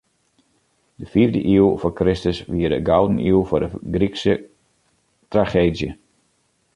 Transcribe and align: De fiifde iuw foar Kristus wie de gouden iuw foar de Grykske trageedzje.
De 0.99 1.05
fiifde 1.11 1.41
iuw 1.53 1.69
foar 1.79 1.97
Kristus 1.99 2.39
wie 2.51 2.69
de 2.73 2.79
gouden 2.89 3.19
iuw 3.29 3.41
foar 3.49 3.63
de 3.63 3.69
Grykske 3.93 4.33
trageedzje. 5.31 5.91